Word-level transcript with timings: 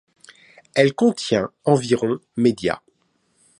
Elle 0.73 0.95
contient 0.95 1.51
environ 1.63 2.19
média. 2.35 2.81